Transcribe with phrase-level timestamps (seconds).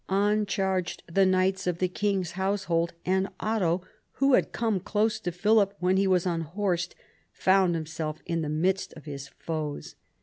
[0.09, 5.31] On charged the knights of the king's household, and Otto, who had come close to
[5.31, 6.95] Philip when he was unhorsed,
[7.31, 9.93] found himself in the midst of his foes.